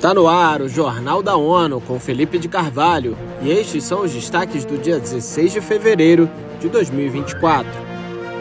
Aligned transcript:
Está 0.00 0.14
no 0.14 0.26
ar 0.26 0.62
o 0.62 0.66
Jornal 0.66 1.22
da 1.22 1.36
ONU 1.36 1.78
com 1.78 2.00
Felipe 2.00 2.38
de 2.38 2.48
Carvalho 2.48 3.18
e 3.42 3.50
estes 3.50 3.84
são 3.84 4.00
os 4.00 4.10
destaques 4.10 4.64
do 4.64 4.78
dia 4.78 4.98
16 4.98 5.52
de 5.52 5.60
fevereiro 5.60 6.26
de 6.58 6.70
2024. 6.70 7.70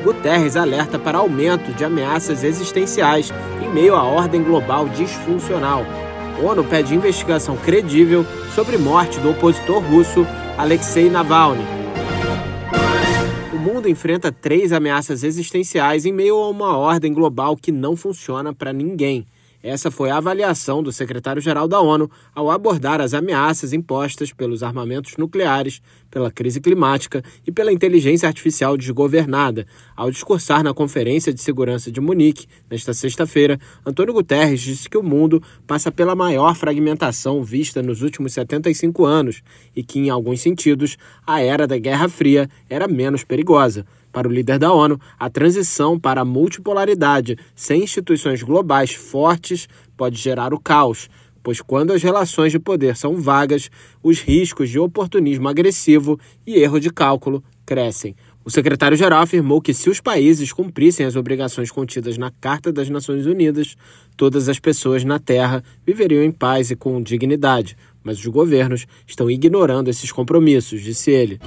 Guterres 0.01 0.55
alerta 0.55 0.97
para 0.97 1.17
aumento 1.17 1.73
de 1.73 1.83
ameaças 1.83 2.45
existenciais 2.45 3.33
em 3.61 3.73
meio 3.73 3.93
à 3.93 4.05
ordem 4.05 4.41
global 4.41 4.87
disfuncional. 4.87 5.83
ONU 6.41 6.63
pede 6.63 6.95
investigação 6.95 7.57
credível 7.57 8.25
sobre 8.55 8.77
morte 8.77 9.19
do 9.19 9.31
opositor 9.31 9.83
russo 9.83 10.25
Alexei 10.57 11.09
Navalny. 11.09 11.65
O 13.51 13.57
mundo 13.57 13.89
enfrenta 13.89 14.31
três 14.31 14.71
ameaças 14.71 15.25
existenciais 15.25 16.05
em 16.05 16.13
meio 16.13 16.37
a 16.37 16.49
uma 16.49 16.77
ordem 16.77 17.13
global 17.13 17.57
que 17.57 17.69
não 17.69 17.97
funciona 17.97 18.53
para 18.53 18.71
ninguém. 18.71 19.27
Essa 19.61 19.91
foi 19.91 20.09
a 20.09 20.17
avaliação 20.17 20.81
do 20.81 20.89
secretário-geral 20.89 21.67
da 21.67 21.81
ONU 21.81 22.09
ao 22.33 22.49
abordar 22.49 23.01
as 23.01 23.13
ameaças 23.13 23.73
impostas 23.73 24.31
pelos 24.31 24.63
armamentos 24.63 25.17
nucleares, 25.17 25.81
pela 26.09 26.31
crise 26.31 26.61
climática 26.61 27.21
e 27.45 27.51
pela 27.51 27.73
inteligência 27.73 28.27
artificial 28.27 28.77
desgovernada. 28.77 29.67
Ao 29.97 30.09
discursar 30.09 30.63
na 30.63 30.73
Conferência 30.73 31.33
de 31.33 31.41
Segurança 31.41 31.91
de 31.91 31.99
Munique, 31.99 32.47
nesta 32.71 32.93
sexta-feira, 32.93 33.59
Antônio 33.85 34.13
Guterres 34.13 34.61
disse 34.61 34.89
que 34.89 34.97
o 34.97 35.03
mundo 35.03 35.43
passa 35.67 35.91
pela 35.91 36.15
maior 36.15 36.55
fragmentação 36.55 37.43
vista 37.43 37.83
nos 37.83 38.01
últimos 38.01 38.33
75 38.33 39.05
anos 39.05 39.43
e 39.75 39.83
que, 39.83 39.99
em 39.99 40.09
alguns 40.09 40.39
sentidos, 40.39 40.97
a 41.27 41.41
era 41.41 41.67
da 41.67 41.77
Guerra 41.77 42.07
Fria 42.07 42.49
era 42.69 42.87
menos 42.87 43.25
perigosa. 43.25 43.85
Para 44.11 44.27
o 44.27 44.31
líder 44.31 44.57
da 44.57 44.73
ONU, 44.73 44.99
a 45.19 45.29
transição 45.29 45.99
para 45.99 46.21
a 46.21 46.25
multipolaridade 46.25 47.37
sem 47.55 47.83
instituições 47.83 48.41
globais 48.41 48.93
fortes 48.93 49.67
pode 49.95 50.17
gerar 50.17 50.53
o 50.53 50.59
caos, 50.59 51.09
pois 51.43 51.61
quando 51.61 51.93
as 51.93 52.01
relações 52.01 52.51
de 52.51 52.59
poder 52.59 52.95
são 52.95 53.15
vagas, 53.15 53.69
os 54.03 54.19
riscos 54.21 54.69
de 54.69 54.79
oportunismo 54.79 55.47
agressivo 55.47 56.19
e 56.45 56.55
erro 56.55 56.79
de 56.79 56.89
cálculo 56.89 57.43
crescem. 57.65 58.15
O 58.43 58.49
secretário-geral 58.49 59.21
afirmou 59.21 59.61
que, 59.61 59.73
se 59.73 59.89
os 59.89 60.01
países 60.01 60.51
cumprissem 60.51 61.05
as 61.05 61.15
obrigações 61.15 61.69
contidas 61.69 62.17
na 62.17 62.31
Carta 62.31 62.71
das 62.71 62.89
Nações 62.89 63.27
Unidas, 63.27 63.75
todas 64.17 64.49
as 64.49 64.59
pessoas 64.59 65.03
na 65.03 65.19
Terra 65.19 65.63
viveriam 65.85 66.23
em 66.23 66.31
paz 66.31 66.71
e 66.71 66.75
com 66.75 66.99
dignidade. 67.01 67.77
Mas 68.03 68.17
os 68.17 68.25
governos 68.25 68.87
estão 69.05 69.29
ignorando 69.29 69.89
esses 69.89 70.11
compromissos, 70.11 70.81
disse 70.81 71.11
ele. 71.11 71.39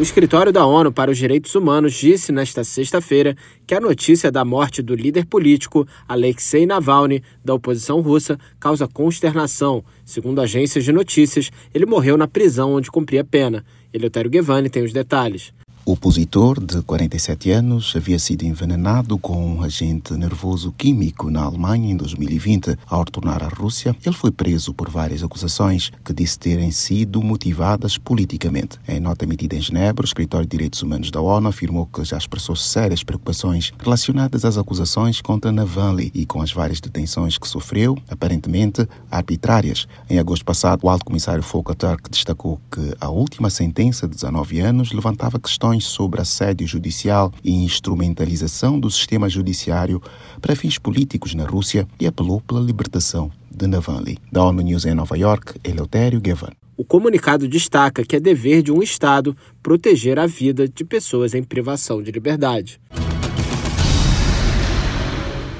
O 0.00 0.02
Escritório 0.02 0.50
da 0.50 0.64
ONU 0.64 0.90
para 0.90 1.10
os 1.10 1.18
Direitos 1.18 1.54
Humanos 1.54 1.92
disse 1.92 2.32
nesta 2.32 2.64
sexta-feira 2.64 3.36
que 3.66 3.74
a 3.74 3.80
notícia 3.80 4.32
da 4.32 4.46
morte 4.46 4.80
do 4.80 4.94
líder 4.94 5.26
político 5.26 5.86
Alexei 6.08 6.64
Navalny, 6.64 7.22
da 7.44 7.52
oposição 7.52 8.00
russa, 8.00 8.38
causa 8.58 8.88
consternação. 8.88 9.84
Segundo 10.02 10.40
agências 10.40 10.86
de 10.86 10.90
notícias, 10.90 11.50
ele 11.74 11.84
morreu 11.84 12.16
na 12.16 12.26
prisão 12.26 12.72
onde 12.72 12.90
cumpria 12.90 13.22
pena. 13.22 13.62
Eleutério 13.92 14.30
Guevani 14.30 14.70
tem 14.70 14.82
os 14.82 14.94
detalhes. 14.94 15.52
O 15.90 15.94
opositor, 15.94 16.64
de 16.64 16.80
47 16.82 17.50
anos, 17.50 17.94
havia 17.96 18.16
sido 18.16 18.44
envenenado 18.44 19.18
com 19.18 19.56
um 19.56 19.60
agente 19.60 20.12
nervoso 20.12 20.70
químico 20.70 21.32
na 21.32 21.42
Alemanha 21.42 21.90
em 21.90 21.96
2020. 21.96 22.78
Ao 22.86 23.00
retornar 23.00 23.42
à 23.42 23.48
Rússia, 23.48 23.96
ele 24.06 24.14
foi 24.14 24.30
preso 24.30 24.72
por 24.72 24.88
várias 24.88 25.24
acusações 25.24 25.90
que 26.04 26.12
disse 26.12 26.38
terem 26.38 26.70
sido 26.70 27.20
motivadas 27.20 27.98
politicamente. 27.98 28.78
Em 28.86 29.00
nota 29.00 29.24
emitida 29.24 29.56
em 29.56 29.60
Genebra, 29.60 30.04
o 30.04 30.06
Escritório 30.06 30.46
de 30.46 30.52
Direitos 30.52 30.80
Humanos 30.80 31.10
da 31.10 31.20
ONU 31.20 31.48
afirmou 31.48 31.86
que 31.86 32.04
já 32.04 32.16
expressou 32.16 32.54
sérias 32.54 33.02
preocupações 33.02 33.72
relacionadas 33.76 34.44
às 34.44 34.56
acusações 34.56 35.20
contra 35.20 35.50
Navalny 35.50 36.12
e 36.14 36.24
com 36.24 36.40
as 36.40 36.52
várias 36.52 36.80
detenções 36.80 37.36
que 37.36 37.48
sofreu, 37.48 37.98
aparentemente 38.08 38.86
arbitrárias. 39.10 39.88
Em 40.08 40.20
agosto 40.20 40.44
passado, 40.44 40.84
o 40.84 40.88
alto 40.88 41.04
comissário 41.04 41.42
Volker 41.42 41.74
Turk 41.74 42.08
destacou 42.08 42.60
que 42.70 42.94
a 43.00 43.08
última 43.08 43.50
sentença 43.50 44.06
de 44.06 44.14
19 44.14 44.60
anos 44.60 44.92
levantava 44.92 45.40
questões 45.40 45.79
sobre 45.84 46.20
assédio 46.20 46.66
judicial 46.66 47.32
e 47.42 47.52
instrumentalização 47.52 48.78
do 48.78 48.90
sistema 48.90 49.28
judiciário 49.28 50.02
para 50.40 50.56
fins 50.56 50.78
políticos 50.78 51.34
na 51.34 51.44
Rússia 51.44 51.86
e 51.98 52.06
apelou 52.06 52.40
pela 52.40 52.60
libertação 52.60 53.30
de 53.50 53.66
Navalny. 53.66 54.18
Da 54.30 54.44
ONU 54.44 54.62
News 54.62 54.84
em 54.84 54.94
Nova 54.94 55.16
York, 55.16 55.54
Eleutério 55.64 56.20
Gavan. 56.20 56.52
O 56.76 56.84
comunicado 56.84 57.46
destaca 57.46 58.04
que 58.04 58.16
é 58.16 58.20
dever 58.20 58.62
de 58.62 58.72
um 58.72 58.82
Estado 58.82 59.36
proteger 59.62 60.18
a 60.18 60.26
vida 60.26 60.66
de 60.66 60.84
pessoas 60.84 61.34
em 61.34 61.42
privação 61.42 62.02
de 62.02 62.10
liberdade. 62.10 62.80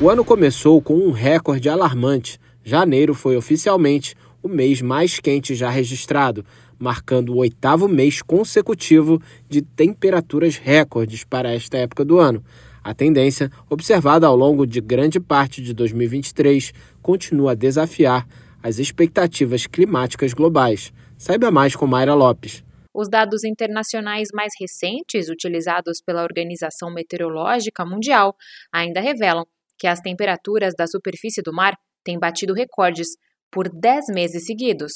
O 0.00 0.08
ano 0.08 0.24
começou 0.24 0.80
com 0.80 0.94
um 0.94 1.10
recorde 1.10 1.68
alarmante. 1.68 2.38
Janeiro 2.64 3.12
foi 3.12 3.36
oficialmente 3.36 4.14
o 4.42 4.48
mês 4.48 4.80
mais 4.80 5.20
quente 5.20 5.54
já 5.54 5.68
registrado, 5.68 6.42
marcando 6.80 7.34
o 7.34 7.36
oitavo 7.36 7.86
mês 7.86 8.22
consecutivo 8.22 9.22
de 9.48 9.60
temperaturas 9.60 10.56
recordes 10.56 11.22
para 11.22 11.52
esta 11.52 11.76
época 11.76 12.04
do 12.04 12.18
ano. 12.18 12.42
A 12.82 12.94
tendência, 12.94 13.50
observada 13.68 14.26
ao 14.26 14.34
longo 14.34 14.66
de 14.66 14.80
grande 14.80 15.20
parte 15.20 15.60
de 15.60 15.74
2023, 15.74 16.72
continua 17.02 17.52
a 17.52 17.54
desafiar 17.54 18.26
as 18.62 18.78
expectativas 18.78 19.66
climáticas 19.66 20.32
globais. 20.32 20.90
Saiba 21.18 21.50
mais 21.50 21.76
com 21.76 21.86
Mayra 21.86 22.14
Lopes. 22.14 22.64
Os 22.92 23.08
dados 23.08 23.44
internacionais 23.44 24.28
mais 24.34 24.52
recentes, 24.58 25.28
utilizados 25.28 26.00
pela 26.04 26.22
Organização 26.22 26.90
Meteorológica 26.92 27.84
Mundial, 27.84 28.34
ainda 28.72 29.00
revelam 29.00 29.44
que 29.78 29.86
as 29.86 30.00
temperaturas 30.00 30.74
da 30.76 30.86
superfície 30.86 31.42
do 31.42 31.52
mar 31.52 31.74
têm 32.02 32.18
batido 32.18 32.54
recordes 32.54 33.08
por 33.50 33.68
10 33.68 34.06
meses 34.14 34.44
seguidos. 34.46 34.92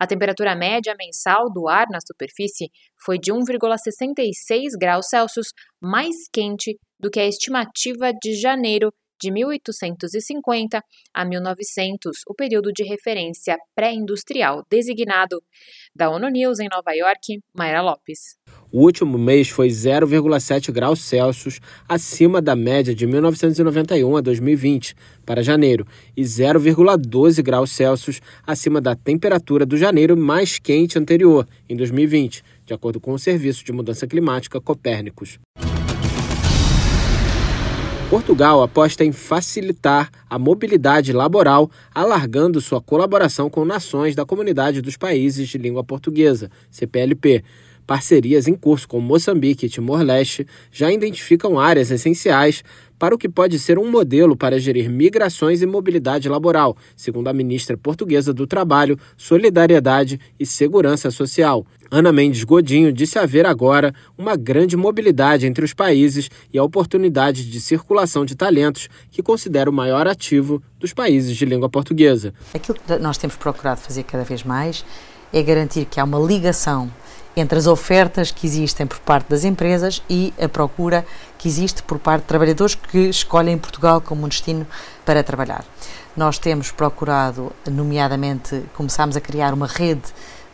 A 0.00 0.06
temperatura 0.06 0.56
média 0.56 0.94
mensal 0.98 1.52
do 1.52 1.68
ar 1.68 1.86
na 1.90 1.98
superfície 2.00 2.70
foi 3.04 3.18
de 3.18 3.32
1,66 3.32 4.70
graus 4.78 5.06
Celsius 5.08 5.48
mais 5.80 6.14
quente 6.32 6.78
do 6.98 7.10
que 7.10 7.20
a 7.20 7.26
estimativa 7.26 8.12
de 8.12 8.34
janeiro 8.34 8.92
de 9.20 9.30
1850 9.30 10.80
a 11.14 11.24
1900, 11.24 12.18
o 12.28 12.34
período 12.34 12.72
de 12.72 12.84
referência 12.84 13.56
pré-industrial 13.74 14.62
designado. 14.70 15.40
Da 15.94 16.10
ONU 16.10 16.28
News 16.28 16.58
em 16.58 16.68
Nova 16.70 16.92
York, 16.92 17.40
Mayra 17.56 17.80
Lopes. 17.80 18.36
O 18.76 18.80
último 18.80 19.16
mês 19.16 19.48
foi 19.50 19.68
0,7 19.68 20.72
graus 20.72 20.98
Celsius 20.98 21.60
acima 21.88 22.42
da 22.42 22.56
média 22.56 22.92
de 22.92 23.06
1991 23.06 24.16
a 24.16 24.20
2020 24.20 24.96
para 25.24 25.44
janeiro 25.44 25.86
e 26.16 26.22
0,12 26.22 27.40
graus 27.40 27.70
Celsius 27.70 28.20
acima 28.44 28.80
da 28.80 28.96
temperatura 28.96 29.64
do 29.64 29.76
janeiro 29.76 30.16
mais 30.16 30.58
quente 30.58 30.98
anterior, 30.98 31.46
em 31.68 31.76
2020, 31.76 32.42
de 32.66 32.74
acordo 32.74 32.98
com 32.98 33.12
o 33.12 33.18
Serviço 33.18 33.64
de 33.64 33.70
Mudança 33.70 34.08
Climática 34.08 34.60
Copérnicos. 34.60 35.38
Portugal 38.10 38.60
aposta 38.60 39.04
em 39.04 39.12
facilitar 39.12 40.10
a 40.28 40.38
mobilidade 40.38 41.12
laboral, 41.12 41.70
alargando 41.94 42.60
sua 42.60 42.80
colaboração 42.80 43.48
com 43.48 43.64
nações 43.64 44.14
da 44.14 44.26
Comunidade 44.26 44.82
dos 44.82 44.96
Países 44.96 45.48
de 45.48 45.58
Língua 45.58 45.82
Portuguesa, 45.82 46.50
CPLP. 46.70 47.44
Parcerias 47.86 48.48
em 48.48 48.54
curso 48.54 48.88
com 48.88 49.00
Moçambique 49.00 49.66
e 49.66 49.68
Timor-Leste 49.68 50.46
já 50.70 50.90
identificam 50.90 51.58
áreas 51.58 51.90
essenciais 51.90 52.62
para 52.98 53.14
o 53.14 53.18
que 53.18 53.28
pode 53.28 53.58
ser 53.58 53.78
um 53.78 53.90
modelo 53.90 54.36
para 54.36 54.58
gerir 54.58 54.88
migrações 54.88 55.60
e 55.60 55.66
mobilidade 55.66 56.28
laboral, 56.28 56.76
segundo 56.96 57.28
a 57.28 57.32
ministra 57.32 57.76
portuguesa 57.76 58.32
do 58.32 58.46
Trabalho, 58.46 58.98
Solidariedade 59.16 60.18
e 60.40 60.46
Segurança 60.46 61.10
Social. 61.10 61.66
Ana 61.90 62.12
Mendes 62.12 62.44
Godinho 62.44 62.92
disse 62.92 63.18
haver 63.18 63.46
agora 63.46 63.94
uma 64.16 64.36
grande 64.36 64.76
mobilidade 64.76 65.46
entre 65.46 65.64
os 65.64 65.74
países 65.74 66.30
e 66.52 66.58
a 66.58 66.64
oportunidade 66.64 67.48
de 67.50 67.60
circulação 67.60 68.24
de 68.24 68.34
talentos 68.34 68.88
que 69.10 69.22
considera 69.22 69.68
o 69.68 69.72
maior 69.72 70.06
ativo 70.06 70.62
dos 70.78 70.92
países 70.92 71.36
de 71.36 71.44
língua 71.44 71.68
portuguesa. 71.68 72.32
Aquilo 72.54 72.78
que 72.78 72.98
nós 72.98 73.18
temos 73.18 73.36
procurado 73.36 73.80
fazer 73.80 74.04
cada 74.04 74.24
vez 74.24 74.42
mais 74.42 74.84
é 75.32 75.42
garantir 75.42 75.84
que 75.84 76.00
há 76.00 76.04
uma 76.04 76.18
ligação 76.18 76.90
entre 77.36 77.58
as 77.58 77.66
ofertas 77.66 78.30
que 78.30 78.46
existem 78.46 78.86
por 78.86 78.98
parte 79.00 79.28
das 79.28 79.44
empresas 79.44 80.02
e 80.08 80.32
a 80.40 80.48
procura 80.48 81.04
que 81.38 81.48
existe 81.48 81.82
por 81.82 81.98
parte 81.98 82.22
de 82.22 82.28
trabalhadores 82.28 82.74
que 82.74 83.08
escolhem 83.08 83.58
Portugal 83.58 84.00
como 84.00 84.24
um 84.24 84.28
destino 84.28 84.66
para 85.04 85.22
trabalhar. 85.22 85.64
Nós 86.16 86.38
temos 86.38 86.70
procurado, 86.70 87.52
nomeadamente, 87.68 88.62
começámos 88.74 89.16
a 89.16 89.20
criar 89.20 89.52
uma 89.52 89.66
rede 89.66 90.02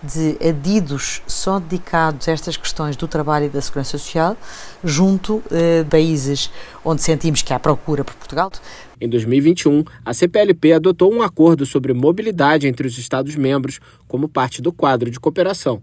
de 0.03 0.39
adidos 0.47 1.23
só 1.27 1.59
dedicados 1.59 2.27
a 2.27 2.33
estas 2.33 2.57
questões 2.57 2.97
do 2.97 3.07
trabalho 3.07 3.47
e 3.47 3.49
da 3.49 3.61
segurança 3.61 3.99
social, 3.99 4.37
junto 4.83 5.43
a 5.51 5.55
eh, 5.55 5.85
países 5.85 6.51
onde 6.83 7.03
sentimos 7.03 7.43
que 7.43 7.53
há 7.53 7.59
procura 7.59 8.03
por 8.03 8.15
Portugal. 8.15 8.51
Em 8.99 9.09
2021, 9.09 9.85
a 10.05 10.15
CPLP 10.15 10.73
adotou 10.73 11.13
um 11.13 11.23
acordo 11.23 11.67
sobre 11.67 11.93
mobilidade 11.93 12.67
entre 12.67 12.87
os 12.87 12.99
Estados-membros 12.99 13.81
como 14.09 14.29
parte 14.29 14.63
do 14.63 14.73
quadro 14.73 15.11
de 15.11 15.21
cooperação. 15.21 15.83